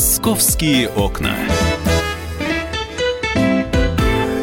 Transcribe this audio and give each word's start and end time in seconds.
Московские 0.00 0.88
окна. 0.88 1.36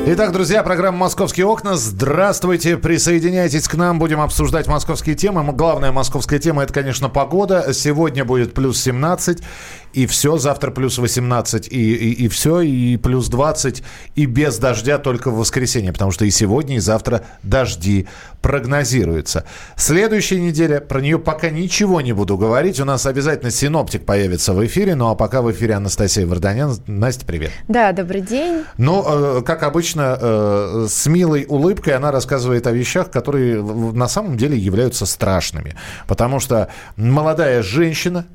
Итак, 0.09 0.31
друзья, 0.31 0.63
программа 0.63 0.99
«Московские 0.99 1.45
окна». 1.47 1.75
Здравствуйте, 1.75 2.77
присоединяйтесь 2.77 3.67
к 3.67 3.73
нам, 3.75 3.99
будем 3.99 4.21
обсуждать 4.21 4.65
московские 4.65 5.15
темы. 5.15 5.43
Главная 5.51 5.91
московская 5.91 6.39
тема– 6.39 6.63
это, 6.63 6.73
конечно, 6.73 7.09
погода. 7.09 7.73
Сегодня 7.73 8.23
будет 8.23 8.53
плюс 8.53 8.81
17, 8.81 9.43
и 9.91 10.05
все, 10.05 10.37
завтра 10.37 10.71
плюс 10.71 10.97
18, 10.97 11.67
и, 11.67 11.93
и, 11.93 12.23
и 12.23 12.27
все, 12.29 12.61
и 12.61 12.95
плюс 12.95 13.27
20, 13.27 13.83
и 14.15 14.25
без 14.25 14.57
дождя 14.59 14.97
только 14.97 15.29
в 15.29 15.39
воскресенье, 15.39 15.91
потому 15.91 16.11
что 16.11 16.23
и 16.23 16.29
сегодня, 16.29 16.77
и 16.77 16.79
завтра 16.79 17.23
дожди 17.43 18.07
прогнозируются. 18.41 19.43
Следующая 19.75 20.39
неделя, 20.39 20.79
про 20.79 21.01
нее 21.01 21.19
пока 21.19 21.49
ничего 21.49 21.99
не 21.99 22.13
буду 22.13 22.37
говорить. 22.37 22.79
У 22.79 22.85
нас 22.85 23.05
обязательно 23.05 23.51
синоптик 23.51 24.05
появится 24.05 24.53
в 24.53 24.65
эфире, 24.65 24.95
ну 24.95 25.09
а 25.09 25.15
пока 25.15 25.41
в 25.41 25.51
эфире 25.51 25.73
Анастасия 25.73 26.25
Варданян. 26.25 26.77
Настя, 26.87 27.25
привет. 27.25 27.51
Да, 27.67 27.91
добрый 27.91 28.21
день. 28.21 28.63
Ну, 28.77 29.39
э, 29.39 29.41
как 29.41 29.63
обычно, 29.63 29.96
э, 30.01 30.87
с 30.89 31.05
милой 31.07 31.45
улыбкой 31.47 31.93
она 31.95 32.11
рассказывает 32.11 32.67
о 32.67 32.71
вещах, 32.71 33.11
которые 33.11 33.61
на 33.61 34.07
самом 34.07 34.37
деле 34.37 34.57
являются 34.57 35.05
страшными. 35.05 35.75
Потому 36.07 36.39
что 36.39 36.69
молодая 36.95 37.61
женщина 37.63 38.25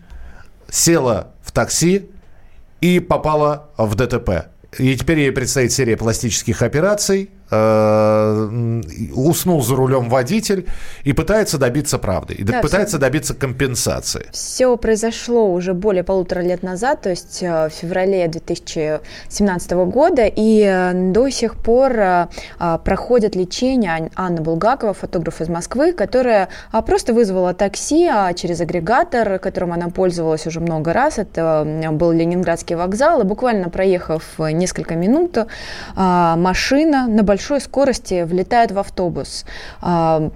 села 0.71 1.33
в 1.43 1.53
такси 1.53 2.11
и 2.81 3.01
попала 3.01 3.71
в 3.77 3.95
ДТП. 3.95 4.47
И 4.79 4.97
теперь 4.97 5.21
ей 5.21 5.33
предстоит 5.33 5.73
серия 5.73 5.97
пластических 5.97 6.63
операций– 6.63 7.31
уснул 9.15 9.63
за 9.63 9.77
рулем 9.77 10.09
водитель 10.09 10.67
и 11.05 11.13
пытается 11.13 11.59
добиться 11.59 11.99
правды, 11.99 12.35
и 12.35 12.45
да, 12.45 12.61
пытается 12.61 12.97
все... 12.97 12.99
добиться 12.99 13.35
компенсации. 13.35 14.27
Все 14.33 14.77
произошло 14.77 15.53
уже 15.53 15.75
более 15.75 16.03
полутора 16.03 16.41
лет 16.41 16.63
назад, 16.63 17.03
то 17.03 17.11
есть 17.11 17.43
э, 17.43 17.69
в 17.69 17.73
феврале 17.73 18.27
2017 18.29 19.73
года, 19.73 20.25
и 20.25 20.63
э, 20.63 21.13
до 21.13 21.29
сих 21.29 21.57
пор 21.57 21.93
проходит 22.85 23.37
лечение 23.37 24.11
Анна 24.15 24.41
Булгакова, 24.41 24.95
фотограф 24.95 25.41
из 25.41 25.49
Москвы, 25.49 25.93
которая 25.93 26.49
просто 26.87 27.13
вызвала 27.13 27.53
такси 27.53 28.09
через 28.35 28.61
агрегатор, 28.61 29.39
которым 29.39 29.73
она 29.73 29.89
пользовалась 29.91 30.47
уже 30.47 30.61
много 30.61 30.93
раз. 30.93 31.19
Это 31.19 31.67
был 31.93 32.13
Ленинградский 32.13 32.77
вокзал, 32.77 33.21
и 33.21 33.25
буквально 33.25 33.69
проехав 33.69 34.23
несколько 34.39 34.95
минут, 34.95 35.37
машина 35.97 37.07
на 37.07 37.23
большом 37.23 37.42
большой 37.43 37.61
скорости 37.61 38.23
влетает 38.23 38.71
в 38.71 38.79
автобус. 38.79 39.45
А, 39.81 40.31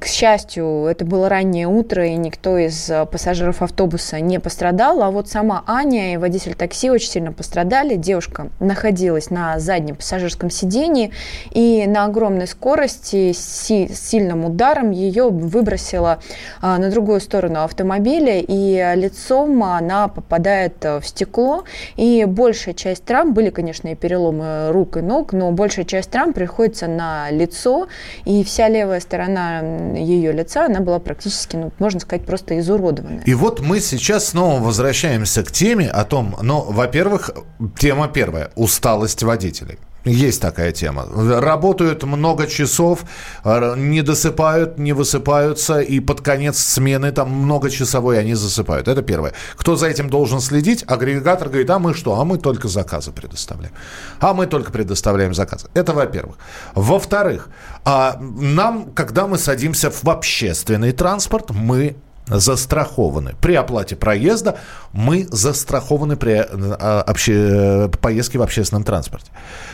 к 0.00 0.06
счастью, 0.06 0.86
это 0.86 1.04
было 1.04 1.28
раннее 1.28 1.68
утро, 1.68 2.04
и 2.04 2.16
никто 2.16 2.58
из 2.58 2.90
а, 2.90 3.06
пассажиров 3.06 3.62
автобуса 3.62 4.18
не 4.18 4.40
пострадал, 4.40 5.00
а 5.04 5.12
вот 5.12 5.28
сама 5.28 5.62
Аня 5.68 6.14
и 6.14 6.16
водитель 6.16 6.56
такси 6.56 6.90
очень 6.90 7.10
сильно 7.10 7.32
пострадали. 7.32 7.94
Девушка 7.94 8.48
находилась 8.58 9.30
на 9.30 9.60
заднем 9.60 9.94
пассажирском 9.94 10.50
сидении, 10.50 11.12
и 11.52 11.86
на 11.86 12.06
огромной 12.06 12.48
скорости 12.48 13.32
с 13.32 13.68
сильным 13.68 14.44
ударом 14.44 14.90
ее 14.90 15.28
выбросило 15.28 16.18
а, 16.60 16.78
на 16.78 16.90
другую 16.90 17.20
сторону 17.20 17.62
автомобиля, 17.62 18.40
и 18.40 18.94
лицом 18.96 19.62
она 19.62 20.08
попадает 20.08 20.82
в 20.82 21.02
стекло, 21.04 21.62
и 21.94 22.24
большая 22.24 22.74
часть 22.74 23.04
травм, 23.04 23.32
были, 23.32 23.50
конечно, 23.50 23.86
и 23.86 23.94
переломы 23.94 24.72
рук 24.72 24.96
и 24.96 25.02
ног, 25.02 25.32
но 25.32 25.52
большая 25.52 25.84
часть 25.84 26.10
травм 26.10 26.32
приходится 26.48 26.86
на 26.86 27.30
лицо, 27.30 27.88
и 28.24 28.42
вся 28.42 28.68
левая 28.68 29.00
сторона 29.00 29.60
ее 29.94 30.32
лица, 30.32 30.64
она 30.66 30.80
была 30.80 30.98
практически, 30.98 31.56
ну, 31.56 31.72
можно 31.78 32.00
сказать, 32.00 32.24
просто 32.24 32.58
изуродована. 32.58 33.20
И 33.26 33.34
вот 33.34 33.60
мы 33.60 33.80
сейчас 33.80 34.28
снова 34.28 34.60
возвращаемся 34.60 35.44
к 35.44 35.52
теме 35.52 35.90
о 35.90 36.04
том, 36.04 36.36
ну, 36.42 36.62
во-первых, 36.62 37.30
тема 37.78 38.08
первая– 38.08 38.50
усталость 38.56 39.22
водителей. 39.22 39.78
Есть 40.04 40.40
такая 40.40 40.72
тема. 40.72 41.06
Работают 41.40 42.04
много 42.04 42.46
часов, 42.46 43.04
не 43.44 44.02
досыпают, 44.02 44.78
не 44.78 44.92
высыпаются, 44.92 45.80
и 45.80 46.00
под 46.00 46.20
конец 46.20 46.58
смены 46.58 47.12
там 47.12 47.30
многочасовой 47.30 48.18
они 48.18 48.34
засыпают. 48.34 48.88
Это 48.88 49.02
первое. 49.02 49.34
Кто 49.56 49.76
за 49.76 49.88
этим 49.88 50.08
должен 50.08 50.40
следить? 50.40 50.84
Агрегатор 50.86 51.48
говорит, 51.48 51.68
а 51.70 51.78
мы 51.78 51.94
что? 51.94 52.18
А 52.20 52.24
мы 52.24 52.38
только 52.38 52.68
заказы 52.68 53.12
предоставляем. 53.12 53.74
А 54.20 54.32
мы 54.34 54.46
только 54.46 54.72
предоставляем 54.72 55.34
заказы. 55.34 55.68
Это 55.74 55.92
во-первых. 55.92 56.36
Во-вторых, 56.74 57.48
а 57.84 58.16
нам, 58.20 58.92
когда 58.92 59.26
мы 59.26 59.36
садимся 59.36 59.90
в 59.90 60.08
общественный 60.08 60.92
транспорт, 60.92 61.50
мы 61.50 61.96
застрахованы. 62.28 63.34
При 63.40 63.54
оплате 63.54 63.96
проезда 63.96 64.58
мы 64.92 65.26
застрахованы 65.30 66.16
при 66.16 66.34
э, 66.34 66.74
обще... 67.06 67.90
поездке 68.00 68.38
в 68.38 68.42
общественном 68.42 68.84
транспорте. 68.84 69.30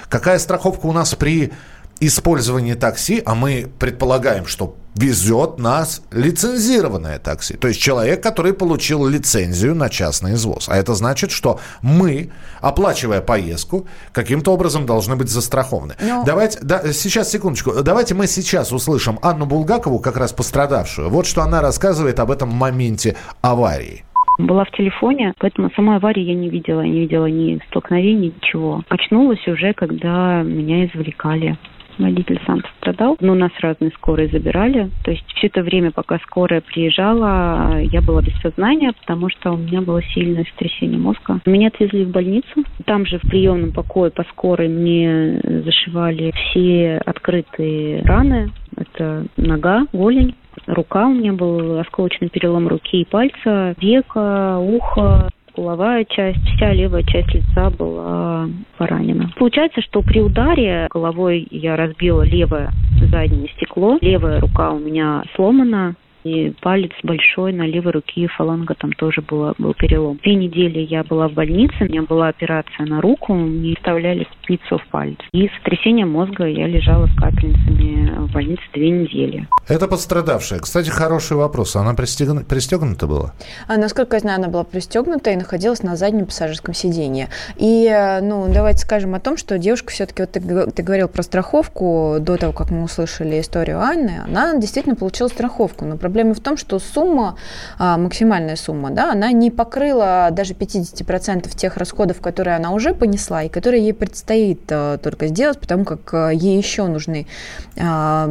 Какая 0.08 0.38
страховка 0.38 0.86
у 0.86 0.92
нас 0.92 1.14
при 1.14 1.52
использовании 2.00 2.74
такси, 2.74 3.22
а 3.24 3.34
мы 3.34 3.70
предполагаем, 3.78 4.46
что 4.46 4.76
везет 4.94 5.58
нас 5.58 6.02
лицензированное 6.10 7.18
такси. 7.18 7.56
То 7.56 7.68
есть 7.68 7.80
человек, 7.80 8.22
который 8.22 8.52
получил 8.52 9.06
лицензию 9.06 9.74
на 9.74 9.88
частный 9.88 10.34
извоз. 10.34 10.68
А 10.68 10.76
это 10.76 10.94
значит, 10.94 11.30
что 11.30 11.58
мы, 11.82 12.30
оплачивая 12.60 13.20
поездку, 13.20 13.86
каким-то 14.12 14.52
образом 14.52 14.86
должны 14.86 15.16
быть 15.16 15.28
застрахованы. 15.28 15.94
Но... 16.00 16.24
Давайте, 16.24 16.58
да, 16.62 16.92
сейчас, 16.92 17.30
секундочку. 17.30 17.82
Давайте 17.82 18.14
мы 18.14 18.26
сейчас 18.26 18.72
услышим 18.72 19.18
Анну 19.22 19.46
Булгакову, 19.46 19.98
как 19.98 20.16
раз 20.16 20.32
пострадавшую. 20.32 21.10
Вот 21.10 21.26
что 21.26 21.42
она 21.42 21.60
рассказывает 21.60 22.18
об 22.20 22.30
этом 22.30 22.50
моменте 22.50 23.16
аварии 23.42 24.04
была 24.38 24.64
в 24.64 24.70
телефоне, 24.72 25.32
поэтому 25.38 25.70
самой 25.76 25.96
аварии 25.96 26.22
я 26.22 26.34
не 26.34 26.48
видела, 26.48 26.80
не 26.80 27.00
видела 27.00 27.26
ни 27.26 27.60
столкновений, 27.68 28.34
ничего. 28.36 28.82
Очнулась 28.88 29.46
уже, 29.46 29.72
когда 29.74 30.42
меня 30.42 30.86
извлекали 30.86 31.56
водитель 31.98 32.40
сам 32.46 32.62
пострадал. 32.62 33.16
Но 33.20 33.34
нас 33.34 33.50
разные 33.60 33.90
скорые 33.92 34.28
забирали. 34.28 34.90
То 35.04 35.10
есть 35.10 35.24
все 35.34 35.48
это 35.48 35.62
время, 35.62 35.90
пока 35.90 36.18
скорая 36.18 36.60
приезжала, 36.60 37.80
я 37.80 38.00
была 38.00 38.22
без 38.22 38.34
сознания, 38.40 38.92
потому 39.00 39.28
что 39.30 39.52
у 39.52 39.56
меня 39.56 39.80
было 39.80 40.02
сильное 40.02 40.44
сотрясение 40.44 40.98
мозга. 40.98 41.40
Меня 41.46 41.68
отвезли 41.68 42.04
в 42.04 42.10
больницу. 42.10 42.64
Там 42.84 43.06
же 43.06 43.18
в 43.18 43.22
приемном 43.22 43.72
покое 43.72 44.10
по 44.10 44.24
скорой 44.24 44.68
мне 44.68 45.40
зашивали 45.64 46.32
все 46.32 47.00
открытые 47.04 48.02
раны. 48.02 48.50
Это 48.76 49.26
нога, 49.36 49.86
голень, 49.92 50.34
рука, 50.66 51.06
у 51.06 51.14
меня 51.14 51.32
был 51.32 51.78
осколочный 51.78 52.28
перелом 52.28 52.68
руки 52.68 53.02
и 53.02 53.04
пальца, 53.04 53.74
века, 53.78 54.58
ухо, 54.58 55.28
головая 55.56 56.04
часть, 56.04 56.42
вся 56.56 56.72
левая 56.72 57.02
часть 57.02 57.32
лица 57.34 57.70
была 57.70 58.48
поранена. 58.78 59.30
Получается, 59.36 59.80
что 59.82 60.02
при 60.02 60.20
ударе 60.20 60.88
головой 60.90 61.46
я 61.50 61.76
разбила 61.76 62.22
левое 62.22 62.70
заднее 63.10 63.48
стекло, 63.56 63.98
левая 64.00 64.40
рука 64.40 64.72
у 64.72 64.78
меня 64.78 65.22
сломана, 65.34 65.94
и 66.24 66.54
палец 66.62 66.92
большой 67.02 67.52
на 67.52 67.66
левой 67.66 67.92
руке, 67.92 68.26
фаланга 68.28 68.74
там 68.74 68.92
тоже 68.92 69.20
была, 69.20 69.54
был 69.58 69.74
перелом. 69.74 70.18
Две 70.22 70.34
недели 70.34 70.80
я 70.80 71.04
была 71.04 71.28
в 71.28 71.32
больнице, 71.32 71.74
у 71.80 71.84
меня 71.84 72.02
была 72.02 72.28
операция 72.28 72.86
на 72.86 73.00
руку, 73.00 73.34
мне 73.34 73.74
вставляли 73.76 74.26
спицу 74.42 74.78
в 74.78 74.86
палец. 74.88 75.18
И 75.32 75.50
сотрясение 75.58 76.06
мозга 76.06 76.46
я 76.46 76.66
лежала 76.66 77.06
с 77.06 77.14
капельницами 77.14 78.26
в 78.26 78.32
больнице 78.32 78.62
две 78.72 78.90
недели. 78.90 79.46
Это 79.68 79.86
пострадавшая. 79.86 80.60
Кстати, 80.60 80.88
хороший 80.88 81.36
вопрос. 81.36 81.76
Она 81.76 81.94
пристегнута, 81.94 82.46
пристегнута 82.46 83.06
была? 83.06 83.34
А, 83.68 83.76
насколько 83.76 84.16
я 84.16 84.20
знаю, 84.20 84.38
она 84.38 84.48
была 84.48 84.64
пристегнута 84.64 85.30
и 85.30 85.36
находилась 85.36 85.82
на 85.82 85.96
заднем 85.96 86.26
пассажирском 86.26 86.74
сиденье. 86.74 87.28
И, 87.56 87.86
э, 87.86 88.20
ну, 88.20 88.46
давайте 88.52 88.78
скажем 88.78 89.14
о 89.14 89.20
том, 89.20 89.36
что 89.36 89.58
девушка 89.58 89.92
все-таки, 89.92 90.22
вот 90.22 90.32
ты, 90.32 90.40
ты 90.70 90.82
говорил 90.82 91.08
про 91.08 91.22
страховку 91.22 92.16
до 92.20 92.36
того, 92.36 92.52
как 92.52 92.70
мы 92.70 92.82
услышали 92.82 93.40
историю 93.40 93.80
Анны, 93.80 94.22
она 94.26 94.56
действительно 94.58 94.96
получила 94.96 95.28
страховку, 95.28 95.84
но 95.84 95.96
Проблема 95.96 96.13
в 96.22 96.40
том, 96.40 96.56
что 96.56 96.78
сумма, 96.78 97.36
а, 97.78 97.96
максимальная 97.98 98.56
сумма, 98.56 98.90
да, 98.90 99.12
она 99.12 99.32
не 99.32 99.50
покрыла 99.50 100.28
даже 100.30 100.54
50% 100.54 101.54
тех 101.54 101.76
расходов, 101.76 102.20
которые 102.20 102.56
она 102.56 102.70
уже 102.70 102.94
понесла 102.94 103.42
и 103.42 103.48
которые 103.48 103.82
ей 103.82 103.94
предстоит 103.94 104.62
а, 104.70 104.98
только 104.98 105.26
сделать, 105.26 105.58
потому 105.58 105.84
как 105.84 106.14
а, 106.14 106.30
ей 106.30 106.56
еще 106.56 106.86
нужны 106.86 107.26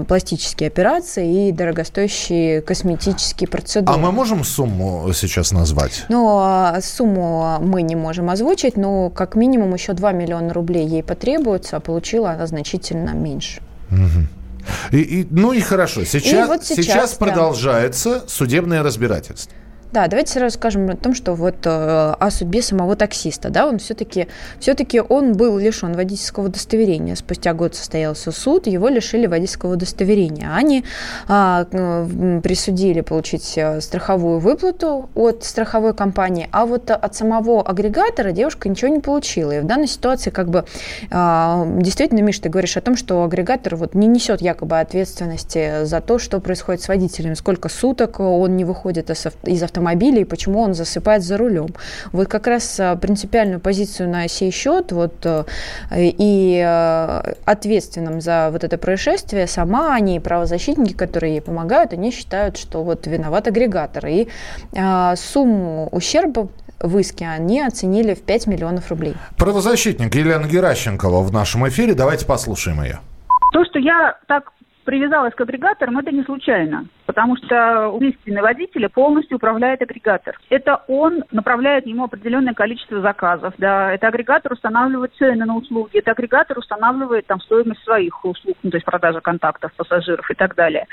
пластические 0.08 0.68
операции 0.68 1.50
и 1.50 1.52
дорогостоящие 1.52 2.62
косметические 2.62 3.50
процедуры. 3.50 3.94
А 3.94 4.00
мы 4.00 4.14
можем 4.14 4.46
сумму 4.46 5.12
сейчас 5.14 5.52
назвать? 5.52 6.06
Ну, 6.08 6.74
сумму 6.82 7.58
мы 7.60 7.82
не 7.82 7.96
можем 7.96 8.30
озвучить, 8.30 8.78
но 8.78 9.10
как 9.10 9.36
минимум 9.36 9.74
еще 9.74 9.92
2 9.92 10.14
миллиона 10.14 10.54
рублей 10.54 10.88
ей 10.88 11.04
потребуется, 11.04 11.76
а 11.78 11.80
получила 11.82 12.32
она 12.32 12.48
значительно 12.48 13.10
меньше. 13.10 13.62
Угу. 13.92 14.43
И, 14.92 14.98
и, 14.98 15.28
ну 15.30 15.54
и 15.54 15.60
хорошо. 15.60 16.04
Сейчас, 16.04 16.46
и 16.46 16.48
вот 16.48 16.64
сейчас, 16.64 16.86
сейчас 16.86 17.14
продолжается 17.16 18.24
судебное 18.28 18.84
разбирательство. 18.84 19.54
Да, 19.94 20.08
давайте 20.08 20.34
сразу 20.34 20.56
скажем 20.56 20.90
о 20.90 20.96
том, 20.96 21.14
что 21.14 21.36
вот 21.36 21.68
э, 21.68 21.70
о 21.70 22.32
судьбе 22.32 22.64
самого 22.64 22.96
таксиста, 22.96 23.52
да, 23.52 23.68
он 23.68 23.78
все-таки, 23.78 24.28
все-таки 24.60 25.00
он 25.00 25.34
был 25.34 25.60
лишен 25.60 25.94
водительского 25.94 26.48
удостоверения. 26.48 27.14
Спустя 27.14 27.54
год 27.54 27.76
состоялся 27.76 28.32
суд, 28.32 28.66
его 28.66 28.88
лишили 28.88 29.28
водительского 29.28 29.74
удостоверения. 29.74 30.52
Они 30.52 30.84
а, 31.28 31.66
присудили 32.42 33.02
получить 33.02 33.54
э, 33.56 33.82
страховую 33.82 34.40
выплату 34.40 35.12
от 35.14 35.44
страховой 35.44 35.94
компании, 35.94 36.50
а 36.52 36.66
вот 36.66 36.90
от 36.90 37.16
самого 37.16 37.62
агрегатора 37.62 38.32
девушка 38.32 38.70
ничего 38.70 38.90
не 38.90 39.00
получила. 39.00 39.52
И 39.52 39.60
в 39.60 39.66
данной 39.66 39.88
ситуации 39.88 40.32
как 40.32 40.50
бы 40.50 40.66
а, 41.12 41.68
действительно, 41.68 42.22
Миш, 42.22 42.40
ты 42.40 42.50
говоришь 42.50 42.78
о 42.78 42.82
том, 42.82 42.96
что 42.96 43.24
агрегатор 43.24 43.76
вот 43.76 43.94
не 43.94 44.08
несет 44.08 44.42
якобы 44.42 44.80
ответственности 44.80 45.86
за 45.86 46.02
то, 46.02 46.18
что 46.18 46.40
происходит 46.40 46.82
с 46.82 46.88
водителем, 46.88 47.36
сколько 47.36 47.70
суток 47.70 48.20
он 48.20 48.58
не 48.58 48.66
выходит 48.66 49.12
из 49.12 49.62
автомобиля 49.62 49.83
и 49.92 50.24
почему 50.24 50.60
он 50.60 50.74
засыпает 50.74 51.24
за 51.24 51.38
рулем. 51.38 51.70
Вот 52.12 52.28
как 52.28 52.48
раз 52.48 52.80
а, 52.80 52.96
принципиальную 52.96 53.60
позицию 53.60 54.10
на 54.10 54.28
сей 54.28 54.52
счет 54.52 54.92
вот, 54.92 55.26
э, 55.26 55.44
и 55.92 56.62
э, 56.66 57.34
ответственным 57.46 58.22
за 58.22 58.50
вот 58.52 58.64
это 58.64 58.78
происшествие 58.78 59.48
сама 59.48 59.96
они, 59.96 60.20
правозащитники, 60.20 60.94
которые 60.94 61.36
ей 61.36 61.42
помогают, 61.42 61.94
они 61.94 62.12
считают, 62.12 62.58
что 62.58 62.84
вот 62.84 63.08
виноват 63.08 63.48
агрегатор. 63.48 64.06
И 64.08 64.28
а, 64.76 65.16
сумму 65.16 65.90
ущерба 65.92 66.50
в 66.80 66.98
иске 66.98 67.28
они 67.28 67.62
оценили 67.62 68.14
в 68.14 68.22
5 68.22 68.48
миллионов 68.48 68.90
рублей. 68.90 69.16
Правозащитник 69.38 70.14
Елена 70.16 70.46
Геращенкова 70.46 71.22
в 71.22 71.32
нашем 71.32 71.68
эфире. 71.70 71.94
Давайте 71.94 72.26
послушаем 72.26 72.84
ее. 72.84 73.00
То, 73.54 73.64
что 73.66 73.80
я 73.80 74.18
так 74.28 74.52
привязалась 74.84 75.34
к 75.34 75.42
агрегаторам, 75.42 75.98
это 75.98 76.12
не 76.12 76.24
случайно, 76.24 76.86
потому 77.06 77.36
что 77.38 77.90
убийственный 77.90 78.42
водитель 78.42 78.88
полностью 78.90 79.38
управляет 79.38 79.82
агрегатор. 79.82 80.38
Это 80.50 80.84
он 80.88 81.24
направляет 81.32 81.86
ему 81.86 82.04
определенное 82.04 82.54
количество 82.54 83.02
заказов, 83.02 83.54
да, 83.58 83.92
это 83.92 84.08
агрегатор 84.08 84.54
устанавливает 84.54 85.14
цены 85.16 85.46
на 85.46 85.56
услуги, 85.56 85.98
это 85.98 86.12
агрегатор 86.12 86.58
устанавливает 86.58 87.26
там 87.28 87.40
стоимость 87.42 87.84
своих 87.84 88.24
услуг, 88.26 88.58
ну, 88.64 88.72
то 88.72 88.78
есть 88.78 88.86
продажа 88.86 89.22
контактов 89.22 89.74
пассажиров 89.74 90.30
и 90.30 90.36
так 90.36 90.56
далее. 90.56 90.86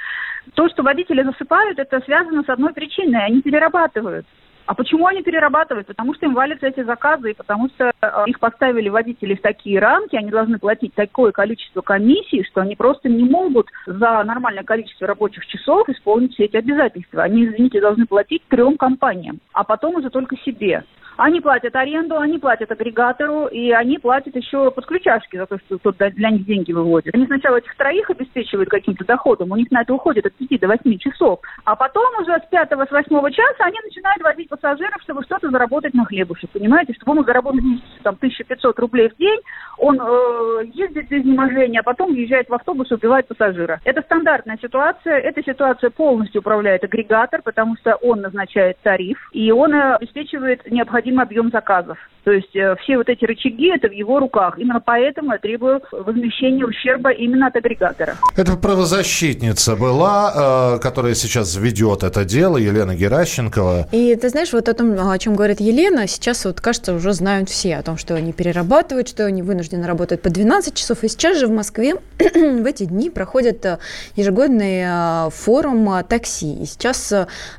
То, 0.54 0.68
что 0.68 0.82
водители 0.82 1.22
засыпают, 1.22 1.78
это 1.78 2.00
связано 2.00 2.42
с 2.42 2.48
одной 2.48 2.72
причиной, 2.72 3.24
они 3.24 3.42
перерабатывают. 3.42 4.26
А 4.70 4.74
почему 4.74 5.08
они 5.08 5.20
перерабатывают? 5.20 5.88
Потому 5.88 6.14
что 6.14 6.26
им 6.26 6.34
валятся 6.34 6.68
эти 6.68 6.84
заказы, 6.84 7.32
и 7.32 7.34
потому 7.34 7.68
что 7.70 7.90
э, 8.00 8.24
их 8.28 8.38
поставили 8.38 8.88
водители 8.88 9.34
в 9.34 9.42
такие 9.42 9.80
рамки, 9.80 10.14
они 10.14 10.30
должны 10.30 10.60
платить 10.60 10.94
такое 10.94 11.32
количество 11.32 11.80
комиссий, 11.80 12.44
что 12.44 12.60
они 12.60 12.76
просто 12.76 13.08
не 13.08 13.24
могут 13.24 13.66
за 13.84 14.22
нормальное 14.22 14.62
количество 14.62 15.08
рабочих 15.08 15.44
часов 15.48 15.88
исполнить 15.88 16.34
все 16.34 16.44
эти 16.44 16.56
обязательства. 16.56 17.24
Они, 17.24 17.46
извините, 17.46 17.80
должны 17.80 18.06
платить 18.06 18.44
трем 18.46 18.76
компаниям, 18.76 19.40
а 19.54 19.64
потом 19.64 19.96
уже 19.96 20.08
только 20.08 20.36
себе. 20.36 20.84
Они 21.20 21.42
платят 21.42 21.76
аренду, 21.76 22.18
они 22.18 22.38
платят 22.38 22.70
агрегатору, 22.72 23.46
и 23.46 23.72
они 23.72 23.98
платят 23.98 24.34
еще 24.34 24.70
подключашки 24.70 25.36
за 25.36 25.44
то, 25.44 25.58
что 25.58 25.76
тот 25.76 25.98
для 25.98 26.30
них 26.30 26.46
деньги 26.46 26.72
выводит. 26.72 27.14
Они 27.14 27.26
сначала 27.26 27.56
этих 27.56 27.76
троих 27.76 28.08
обеспечивают 28.08 28.70
каким-то 28.70 29.04
доходом, 29.04 29.52
у 29.52 29.56
них 29.56 29.70
на 29.70 29.82
это 29.82 29.92
уходит 29.92 30.24
от 30.24 30.32
5 30.32 30.58
до 30.60 30.68
8 30.68 30.96
часов, 30.96 31.40
а 31.66 31.76
потом 31.76 32.06
уже 32.22 32.32
с 32.32 32.48
5 32.50 32.70
с 32.70 32.90
8 32.90 33.30
часа 33.32 33.64
они 33.64 33.76
начинают 33.84 34.22
возить 34.22 34.48
пассажиров, 34.48 35.02
чтобы 35.02 35.22
что-то 35.24 35.50
заработать 35.50 35.92
на 35.92 36.06
хлебушек, 36.06 36.48
понимаете? 36.52 36.94
Чтобы 36.94 37.18
он 37.18 37.24
заработать 37.26 37.64
там 38.02 38.14
1500 38.14 38.78
рублей 38.78 39.10
в 39.10 39.16
день, 39.18 39.40
он 39.76 40.00
э, 40.00 40.64
ездит 40.72 41.10
без 41.10 41.20
изнеможения, 41.20 41.80
а 41.80 41.82
потом 41.82 42.12
въезжает 42.12 42.48
в 42.48 42.54
автобус 42.54 42.90
и 42.90 42.94
убивает 42.94 43.28
пассажира. 43.28 43.78
Это 43.84 44.00
стандартная 44.00 44.58
ситуация, 44.62 45.18
эта 45.18 45.42
ситуация 45.42 45.90
полностью 45.90 46.40
управляет 46.40 46.82
агрегатор, 46.82 47.42
потому 47.42 47.76
что 47.76 47.96
он 47.96 48.22
назначает 48.22 48.78
тариф, 48.82 49.18
и 49.34 49.52
он 49.52 49.74
э, 49.74 49.96
обеспечивает 49.96 50.62
необходимые 50.70 51.09
необходим 51.10 51.20
объем 51.20 51.50
заказов. 51.50 51.98
То 52.24 52.32
есть 52.32 52.54
э, 52.54 52.76
все 52.82 52.98
вот 52.98 53.08
эти 53.08 53.24
рычаги, 53.24 53.74
это 53.74 53.88
в 53.88 53.92
его 53.92 54.18
руках. 54.18 54.58
Именно 54.58 54.80
поэтому 54.80 55.32
я 55.32 55.38
требую 55.38 55.80
возмещения 55.90 56.66
ущерба 56.66 57.10
именно 57.10 57.46
от 57.46 57.56
агрегатора. 57.56 58.16
Это 58.36 58.56
правозащитница 58.56 59.74
была, 59.76 60.76
э, 60.76 60.82
которая 60.82 61.14
сейчас 61.14 61.56
ведет 61.56 62.02
это 62.02 62.24
дело, 62.24 62.58
Елена 62.58 62.94
Геращенкова. 62.94 63.88
И 63.92 64.14
ты 64.16 64.28
знаешь, 64.28 64.52
вот 64.52 64.68
о 64.68 64.74
том, 64.74 64.96
о 64.98 65.18
чем 65.18 65.34
говорит 65.34 65.60
Елена, 65.60 66.06
сейчас 66.06 66.44
вот, 66.44 66.60
кажется, 66.60 66.94
уже 66.94 67.12
знают 67.14 67.48
все 67.48 67.76
о 67.76 67.82
том, 67.82 67.96
что 67.96 68.14
они 68.14 68.32
перерабатывают, 68.32 69.08
что 69.08 69.24
они 69.24 69.42
вынуждены 69.42 69.86
работать 69.86 70.20
по 70.20 70.28
12 70.28 70.74
часов. 70.74 71.02
И 71.04 71.08
сейчас 71.08 71.38
же 71.38 71.46
в 71.46 71.50
Москве 71.50 71.94
в 72.18 72.66
эти 72.66 72.84
дни 72.84 73.08
проходит 73.08 73.64
э, 73.64 73.78
ежегодный 74.16 75.30
форум 75.30 76.04
такси. 76.04 76.62
И 76.62 76.66
сейчас 76.66 77.12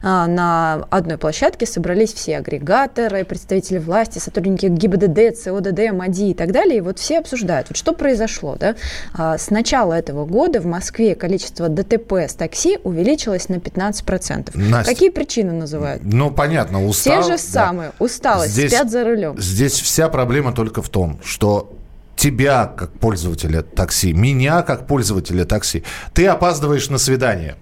на 0.04 0.86
одной 0.90 1.18
площадке 1.18 1.66
собрались 1.66 2.14
все 2.14 2.38
агрегаторы, 2.38 3.26
представители 3.32 3.78
власти, 3.78 4.20
сотрудники 4.20 4.66
ГИБДД, 4.66 5.38
ЦОДД, 5.38 5.94
МАДИ 5.94 6.32
и 6.32 6.34
так 6.34 6.52
далее. 6.52 6.80
И 6.80 6.82
вот 6.82 7.00
все 7.00 7.20
обсуждают, 7.20 7.70
вот 7.70 7.78
что 7.78 7.94
произошло. 7.94 8.58
Да? 8.60 8.76
А, 9.14 9.38
с 9.38 9.50
начала 9.50 9.94
этого 9.94 10.26
года 10.26 10.60
в 10.60 10.66
Москве 10.66 11.16
количество 11.16 11.70
ДТП 11.70 12.12
с 12.28 12.34
такси 12.34 12.80
увеличилось 12.84 13.48
на 13.48 13.56
15%. 13.56 14.52
Настя, 14.54 14.92
Какие 14.92 15.12
причины 15.12 15.54
называют? 15.54 16.04
Ну, 16.04 16.30
понятно, 16.30 16.86
устал. 16.86 17.24
Те 17.24 17.32
же 17.32 17.38
самые, 17.38 17.94
да. 17.98 18.04
усталость, 18.04 18.52
здесь, 18.52 18.74
спят 18.74 18.92
за 18.92 19.06
рулем. 19.06 19.40
Здесь 19.40 19.80
вся 19.80 20.10
проблема 20.10 20.52
только 20.52 20.82
в 20.82 20.90
том, 20.90 21.18
что 21.24 21.72
тебя 22.18 22.66
как 22.66 22.92
пользователя 23.00 23.62
такси, 23.62 24.12
меня 24.12 24.62
как 24.64 24.88
пользователя 24.88 25.46
такси, 25.46 25.86
ты 26.14 26.28
опаздываешь 26.28 26.90
на 26.90 26.98
свидание. 26.98 27.56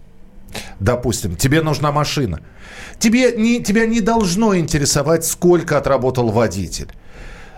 Допустим, 0.79 1.35
тебе 1.35 1.61
нужна 1.61 1.91
машина. 1.91 2.39
Тебе 2.97 3.33
не, 3.33 3.63
тебя 3.63 3.85
не 3.85 4.01
должно 4.01 4.55
интересовать, 4.57 5.25
сколько 5.25 5.77
отработал 5.77 6.29
водитель. 6.29 6.91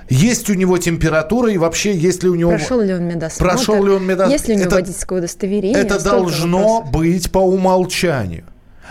Есть 0.10 0.50
у 0.50 0.56
него 0.56 0.78
температура 0.78 1.50
и 1.52 1.58
вообще 1.58 1.96
есть 1.96 2.22
ли 2.24 2.30
у 2.30 2.36
него... 2.36 2.52
Прошел 2.52 2.82
ли 2.82 2.94
он 2.94 3.06
медосмотр? 3.06 3.54
Прошел 3.54 3.84
ли 3.84 3.92
он 3.92 4.04
медосмотр? 4.04 4.32
Есть 4.32 4.48
ли 4.50 4.56
у 4.56 4.58
него 4.58 4.68
это, 4.68 4.76
водительское 4.76 5.20
удостоверение? 5.20 5.80
Это 5.80 6.04
должно 6.04 6.82
вопросов. 6.82 6.92
быть 6.92 7.32
по 7.32 7.38
умолчанию. 7.38 8.44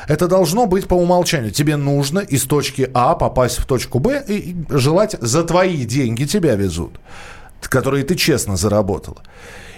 Это 0.09 0.29
должно 0.29 0.65
быть 0.65 0.89
по 0.89 0.95
умолчанию. 0.95 1.51
Тебе 1.51 1.77
нужно 1.77 2.21
из 2.21 2.45
точки 2.45 2.91
А 2.95 3.15
попасть 3.15 3.59
в 3.59 3.67
точку 3.67 3.99
Б 3.99 4.25
и 4.27 4.57
желать 4.71 5.17
за 5.21 5.45
твои 5.45 5.85
деньги 5.85 6.25
тебя 6.25 6.55
везут, 6.55 6.99
которые 7.61 8.05
ты 8.05 8.15
честно 8.15 8.57
заработала. 8.57 9.23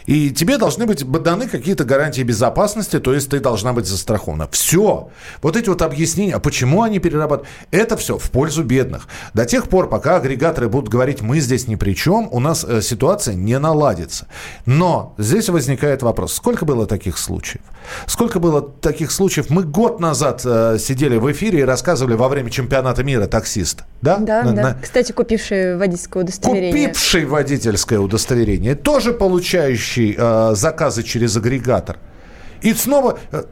И 0.06 0.30
тебе 0.30 0.58
должны 0.58 0.86
быть 0.86 1.04
даны 1.04 1.48
какие-то 1.48 1.84
гарантии 1.84 2.22
безопасности, 2.22 2.98
то 2.98 3.14
есть 3.14 3.30
ты 3.30 3.40
должна 3.40 3.72
быть 3.72 3.86
застрахована. 3.86 4.48
Все. 4.50 5.10
Вот 5.42 5.56
эти 5.56 5.68
вот 5.68 5.82
объяснения, 5.82 6.38
почему 6.38 6.82
они 6.82 6.98
перерабатывают, 6.98 7.48
это 7.70 7.96
все 7.96 8.18
в 8.18 8.30
пользу 8.30 8.64
бедных. 8.64 9.08
До 9.34 9.44
тех 9.44 9.68
пор, 9.68 9.88
пока 9.88 10.16
агрегаторы 10.16 10.68
будут 10.68 10.88
говорить, 10.88 11.20
мы 11.20 11.40
здесь 11.40 11.68
ни 11.68 11.76
при 11.76 11.94
чем, 11.94 12.28
у 12.30 12.40
нас 12.40 12.64
э, 12.64 12.80
ситуация 12.82 13.34
не 13.34 13.58
наладится. 13.58 14.26
Но 14.66 15.14
здесь 15.18 15.48
возникает 15.48 16.02
вопрос, 16.02 16.34
сколько 16.34 16.64
было 16.64 16.86
таких 16.86 17.18
случаев? 17.18 17.62
Сколько 18.06 18.38
было 18.38 18.62
таких 18.62 19.10
случаев? 19.10 19.50
Мы 19.50 19.64
год 19.64 20.00
назад 20.00 20.42
э, 20.44 20.78
сидели 20.78 21.16
в 21.16 21.30
эфире 21.32 21.60
и 21.60 21.62
рассказывали 21.62 22.14
во 22.14 22.28
время 22.28 22.50
чемпионата 22.50 23.02
мира 23.04 23.26
таксист. 23.26 23.82
Да? 24.00 24.18
Да, 24.18 24.42
на, 24.42 24.52
да. 24.52 24.62
На... 24.62 24.74
Кстати, 24.80 25.12
купивший 25.12 25.76
водительское 25.76 26.22
удостоверение. 26.22 26.72
Купивший 26.72 27.24
водительское 27.24 27.98
удостоверение, 27.98 28.74
тоже 28.74 29.12
получающий 29.12 29.91
делающий 29.92 30.14
э, 30.16 30.54
заказы 30.54 31.02
через 31.02 31.36
агрегатор. 31.36 31.98
И 32.62 32.74
снова 32.74 33.18
э, 33.32 33.44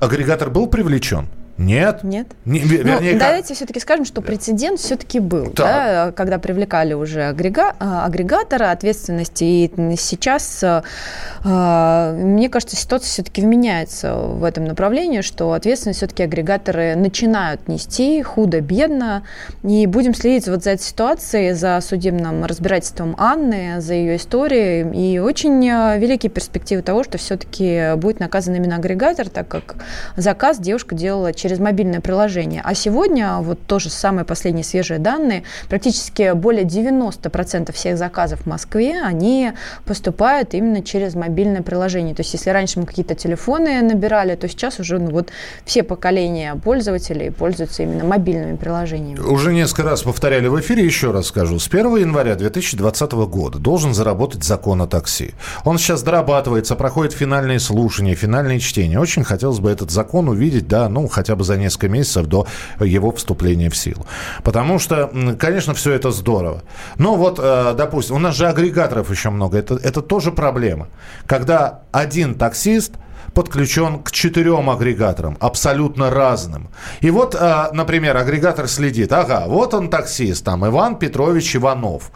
агрегатор 0.00 0.50
был 0.50 0.66
привлечен. 0.66 1.28
Нет. 1.60 2.02
Нет. 2.04 2.26
Не, 2.46 2.58
вернее, 2.60 3.12
ну, 3.12 3.18
давайте 3.18 3.52
все-таки 3.52 3.80
скажем, 3.80 4.06
что 4.06 4.22
прецедент 4.22 4.80
все-таки 4.80 5.20
был, 5.20 5.52
да, 5.54 6.10
когда 6.16 6.38
привлекали 6.38 6.94
уже 6.94 7.24
агрега, 7.24 7.74
а, 7.78 8.06
агрегатора 8.06 8.70
ответственности. 8.70 9.44
И 9.44 9.96
сейчас, 9.96 10.64
а, 10.64 12.14
мне 12.14 12.48
кажется, 12.48 12.76
ситуация 12.76 13.08
все-таки 13.08 13.42
меняется 13.42 14.14
в 14.14 14.42
этом 14.42 14.64
направлении, 14.64 15.20
что 15.20 15.52
ответственность 15.52 15.98
все-таки 15.98 16.22
агрегаторы 16.22 16.96
начинают 16.96 17.68
нести 17.68 18.22
худо-бедно. 18.22 19.24
И 19.62 19.86
будем 19.86 20.14
следить 20.14 20.48
вот 20.48 20.64
за 20.64 20.70
этой 20.70 20.82
ситуацией, 20.82 21.52
за 21.52 21.78
судебным 21.82 22.46
разбирательством 22.46 23.14
Анны, 23.18 23.82
за 23.82 23.92
ее 23.92 24.16
историей. 24.16 24.88
И 24.94 25.18
очень 25.18 25.68
а, 25.68 25.98
великие 25.98 26.30
перспективы 26.30 26.80
того, 26.80 27.04
что 27.04 27.18
все-таки 27.18 27.96
будет 27.96 28.18
наказан 28.18 28.54
именно 28.54 28.76
агрегатор, 28.76 29.28
так 29.28 29.46
как 29.46 29.76
заказ 30.16 30.58
девушка 30.58 30.94
делала 30.94 31.34
через 31.34 31.49
через 31.50 31.60
мобильное 31.60 32.00
приложение. 32.00 32.62
А 32.64 32.74
сегодня, 32.74 33.38
вот 33.40 33.58
тоже 33.66 33.90
самые 33.90 34.24
последние 34.24 34.62
свежие 34.62 35.00
данные, 35.00 35.42
практически 35.68 36.32
более 36.32 36.62
90% 36.62 37.72
всех 37.72 37.98
заказов 37.98 38.42
в 38.42 38.46
Москве, 38.46 39.02
они 39.02 39.50
поступают 39.84 40.54
именно 40.54 40.80
через 40.80 41.14
мобильное 41.16 41.62
приложение. 41.62 42.14
То 42.14 42.20
есть 42.20 42.32
если 42.34 42.50
раньше 42.50 42.78
мы 42.78 42.86
какие-то 42.86 43.16
телефоны 43.16 43.82
набирали, 43.82 44.36
то 44.36 44.46
сейчас 44.46 44.78
уже 44.78 45.00
ну, 45.00 45.10
вот 45.10 45.30
все 45.64 45.82
поколения 45.82 46.54
пользователей 46.54 47.32
пользуются 47.32 47.82
именно 47.82 48.04
мобильными 48.04 48.54
приложениями. 48.54 49.18
Уже 49.18 49.52
несколько 49.52 49.82
раз 49.82 50.02
повторяли 50.02 50.46
в 50.46 50.60
эфире, 50.60 50.84
еще 50.84 51.10
раз 51.10 51.26
скажу. 51.26 51.58
С 51.58 51.66
1 51.66 51.96
января 51.96 52.36
2020 52.36 53.12
года 53.12 53.58
должен 53.58 53.92
заработать 53.92 54.44
закон 54.44 54.82
о 54.82 54.86
такси. 54.86 55.32
Он 55.64 55.78
сейчас 55.78 56.04
дорабатывается, 56.04 56.76
проходит 56.76 57.12
финальные 57.12 57.58
слушания, 57.58 58.14
финальные 58.14 58.60
чтения. 58.60 59.00
Очень 59.00 59.24
хотелось 59.24 59.58
бы 59.58 59.68
этот 59.68 59.90
закон 59.90 60.28
увидеть, 60.28 60.68
да, 60.68 60.88
ну, 60.88 61.08
хотя 61.08 61.34
бы 61.34 61.39
бы 61.40 61.44
за 61.44 61.56
несколько 61.56 61.88
месяцев 61.88 62.26
до 62.26 62.46
его 62.80 63.10
вступления 63.10 63.70
в 63.70 63.76
силу. 63.76 64.06
Потому 64.44 64.78
что, 64.78 65.10
конечно, 65.38 65.74
все 65.74 65.92
это 65.92 66.10
здорово. 66.10 66.62
Но 66.98 67.16
вот, 67.16 67.38
э, 67.42 67.74
допустим, 67.76 68.16
у 68.16 68.18
нас 68.18 68.36
же 68.36 68.46
агрегаторов 68.46 69.10
еще 69.10 69.30
много. 69.30 69.58
Это, 69.58 69.74
это 69.74 70.02
тоже 70.02 70.30
проблема. 70.30 70.88
Когда 71.26 71.80
один 71.92 72.34
таксист 72.34 72.92
подключен 73.34 74.02
к 74.02 74.10
четырем 74.10 74.70
агрегаторам, 74.70 75.36
абсолютно 75.40 76.10
разным. 76.10 76.68
И 77.00 77.10
вот, 77.10 77.34
э, 77.34 77.68
например, 77.72 78.16
агрегатор 78.16 78.68
следит, 78.68 79.12
ага, 79.12 79.44
вот 79.46 79.74
он 79.74 79.88
таксист, 79.88 80.44
там 80.44 80.66
Иван 80.66 80.96
Петрович 80.96 81.56
Иванов 81.56 82.10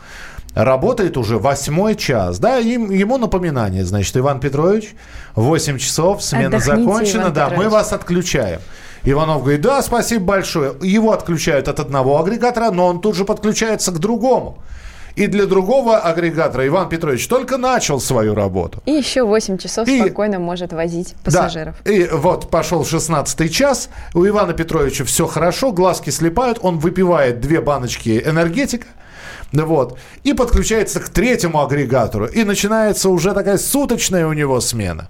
работает 0.54 1.16
уже 1.16 1.38
восьмой 1.38 1.96
час. 1.96 2.38
Да, 2.38 2.58
им, 2.58 2.90
ему 2.90 3.18
напоминание, 3.18 3.84
значит, 3.84 4.16
Иван 4.16 4.40
Петрович, 4.40 4.94
8 5.34 5.78
часов, 5.78 6.22
смена 6.22 6.56
Отдохните, 6.56 6.82
закончена, 6.82 7.22
Иван 7.22 7.32
да, 7.32 7.44
Петрович. 7.46 7.64
мы 7.64 7.70
вас 7.70 7.92
отключаем. 7.92 8.60
Иванов 9.04 9.42
говорит, 9.42 9.60
да, 9.60 9.82
спасибо 9.82 10.24
большое. 10.24 10.74
Его 10.80 11.12
отключают 11.12 11.68
от 11.68 11.80
одного 11.80 12.18
агрегатора, 12.18 12.70
но 12.70 12.86
он 12.86 13.00
тут 13.00 13.16
же 13.16 13.24
подключается 13.24 13.92
к 13.92 13.98
другому. 13.98 14.58
И 15.14 15.28
для 15.28 15.46
другого 15.46 15.98
агрегатора 15.98 16.66
Иван 16.66 16.88
Петрович 16.88 17.28
только 17.28 17.56
начал 17.56 18.00
свою 18.00 18.34
работу. 18.34 18.82
И 18.84 18.90
еще 18.90 19.22
8 19.22 19.58
часов 19.58 19.86
и, 19.86 20.00
спокойно 20.00 20.40
может 20.40 20.72
возить 20.72 21.14
пассажиров. 21.22 21.76
Да, 21.84 21.92
и 21.92 22.08
вот 22.08 22.50
пошел 22.50 22.84
16 22.84 23.52
час, 23.52 23.90
у 24.12 24.26
Ивана 24.26 24.54
Петровича 24.54 25.04
все 25.04 25.28
хорошо, 25.28 25.70
глазки 25.70 26.10
слепают, 26.10 26.58
он 26.62 26.78
выпивает 26.78 27.40
две 27.40 27.60
баночки 27.60 28.20
энергетика, 28.26 28.88
вот. 29.52 29.98
И 30.24 30.32
подключается 30.32 30.98
к 30.98 31.08
третьему 31.08 31.62
агрегатору. 31.62 32.26
И 32.26 32.42
начинается 32.42 33.08
уже 33.08 33.34
такая 33.34 33.58
суточная 33.58 34.26
у 34.26 34.32
него 34.32 34.60
смена. 34.60 35.08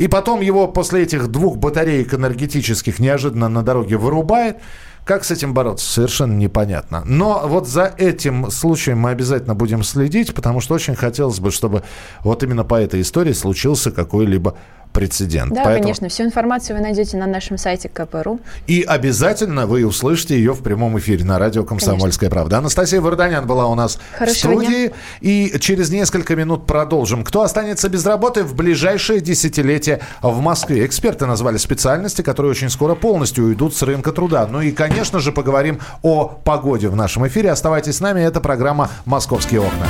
И 0.00 0.08
потом 0.08 0.40
его 0.40 0.66
после 0.66 1.02
этих 1.02 1.28
двух 1.28 1.58
батареек 1.58 2.14
энергетических 2.14 3.00
неожиданно 3.00 3.50
на 3.50 3.62
дороге 3.62 3.98
вырубает. 3.98 4.56
Как 5.04 5.24
с 5.24 5.30
этим 5.30 5.52
бороться, 5.52 5.92
совершенно 5.92 6.32
непонятно. 6.32 7.02
Но 7.04 7.42
вот 7.44 7.68
за 7.68 7.92
этим 7.98 8.50
случаем 8.50 8.98
мы 8.98 9.10
обязательно 9.10 9.54
будем 9.54 9.82
следить, 9.82 10.34
потому 10.34 10.62
что 10.62 10.72
очень 10.74 10.94
хотелось 10.94 11.38
бы, 11.38 11.50
чтобы 11.50 11.82
вот 12.24 12.42
именно 12.42 12.64
по 12.64 12.76
этой 12.76 13.02
истории 13.02 13.34
случился 13.34 13.90
какой-либо 13.90 14.56
прецедент. 14.92 15.52
Да, 15.52 15.64
Поэтому... 15.64 15.82
конечно. 15.82 16.08
Всю 16.08 16.24
информацию 16.24 16.76
вы 16.76 16.82
найдете 16.82 17.16
на 17.16 17.26
нашем 17.26 17.58
сайте 17.58 17.88
КПРУ. 17.88 18.40
И 18.66 18.82
обязательно 18.82 19.66
вы 19.66 19.84
услышите 19.84 20.36
ее 20.36 20.52
в 20.52 20.62
прямом 20.62 20.98
эфире 20.98 21.24
на 21.24 21.38
радио 21.38 21.64
«Комсомольская 21.64 22.28
конечно. 22.28 22.30
правда». 22.30 22.58
Анастасия 22.58 23.00
Варданян 23.00 23.46
была 23.46 23.66
у 23.66 23.74
нас 23.74 23.98
Хорошего 24.16 24.34
в 24.34 24.62
студии. 24.62 24.86
Дня. 24.88 24.96
И 25.20 25.58
через 25.60 25.90
несколько 25.90 26.36
минут 26.36 26.66
продолжим. 26.66 27.24
Кто 27.24 27.42
останется 27.42 27.88
без 27.88 28.04
работы 28.04 28.42
в 28.42 28.54
ближайшее 28.54 29.20
десятилетие 29.20 30.00
в 30.22 30.40
Москве? 30.40 30.84
Эксперты 30.86 31.26
назвали 31.26 31.56
специальности, 31.56 32.22
которые 32.22 32.50
очень 32.50 32.70
скоро 32.70 32.94
полностью 32.94 33.44
уйдут 33.44 33.74
с 33.76 33.82
рынка 33.82 34.12
труда. 34.12 34.46
Ну 34.46 34.60
и, 34.60 34.72
конечно 34.72 35.20
же, 35.20 35.32
поговорим 35.32 35.80
о 36.02 36.26
погоде 36.26 36.88
в 36.88 36.96
нашем 36.96 37.26
эфире. 37.26 37.50
Оставайтесь 37.50 37.96
с 37.96 38.00
нами. 38.00 38.20
Это 38.20 38.40
программа 38.40 38.90
«Московские 39.04 39.60
окна». 39.60 39.86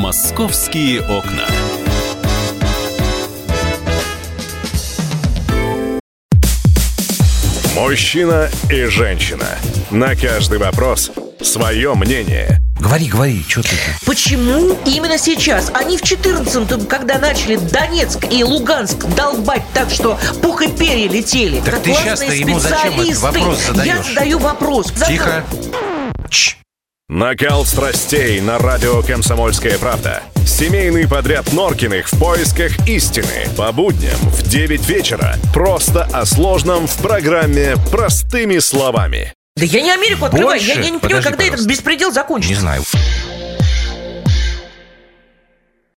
«Московские 0.00 1.00
окна». 1.00 1.83
Мужчина 7.84 8.48
и 8.70 8.86
женщина. 8.86 9.46
На 9.90 10.16
каждый 10.16 10.56
вопрос 10.56 11.12
свое 11.42 11.92
мнение. 11.92 12.58
Говори, 12.80 13.08
говори, 13.08 13.44
что 13.46 13.60
ты? 13.60 13.76
Почему 14.06 14.74
именно 14.86 15.18
сейчас? 15.18 15.70
Они 15.74 15.98
в 15.98 16.02
14-м, 16.02 16.86
когда 16.86 17.18
начали 17.18 17.56
Донецк 17.56 18.24
и 18.32 18.42
Луганск 18.42 19.04
долбать 19.14 19.64
так, 19.74 19.90
что 19.90 20.18
пух 20.40 20.62
и 20.62 20.68
перья 20.68 21.10
летели. 21.10 21.60
Так 21.60 21.82
ты 21.82 21.92
сейчас-то 21.92 22.32
ему 22.32 22.58
зачем 22.58 22.98
этот 22.98 23.18
вопрос 23.18 23.58
задаешь? 23.66 23.86
Я 23.86 24.02
задаю 24.02 24.38
вопрос. 24.38 24.90
Тихо. 25.06 25.44
Чш. 26.30 26.56
Накал 27.10 27.66
страстей 27.66 28.40
на 28.40 28.58
радио 28.58 29.02
«Комсомольская 29.02 29.76
правда». 29.76 30.22
Семейный 30.46 31.08
подряд 31.08 31.52
Норкиных 31.52 32.12
в 32.12 32.18
поисках 32.18 32.86
истины. 32.86 33.48
По 33.56 33.72
будням 33.72 34.16
в 34.18 34.42
9 34.42 34.88
вечера. 34.88 35.36
Просто 35.52 36.04
о 36.04 36.26
сложном 36.26 36.86
в 36.86 36.96
программе 36.98 37.76
«Простыми 37.90 38.58
словами». 38.58 39.32
Да 39.56 39.64
я 39.64 39.80
не 39.80 39.90
Америку 39.92 40.26
открываю. 40.26 40.58
Больше? 40.60 40.66
Я, 40.66 40.74
я 40.74 40.90
не 40.90 40.98
понимаю, 40.98 41.00
Подожди, 41.00 41.22
когда 41.22 41.36
пожалуйста. 41.38 41.54
этот 41.54 41.66
беспредел 41.68 42.12
закончится. 42.12 42.54
Не 42.54 42.60
знаю. 42.60 42.82